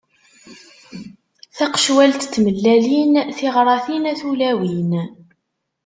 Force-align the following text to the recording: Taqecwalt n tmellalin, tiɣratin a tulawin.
Taqecwalt 1.57 2.21
n 2.27 2.31
tmellalin, 2.33 3.13
tiɣratin 3.37 4.03
a 4.11 4.13
tulawin. 4.19 4.91